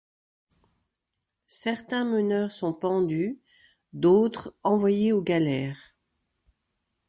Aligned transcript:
Certains 1.47 2.05
meneurs 2.05 2.51
sont 2.51 2.73
pendus, 2.73 3.37
d'autres 3.93 4.55
envoyés 4.63 5.13
aux 5.13 5.21
galères. 5.21 5.93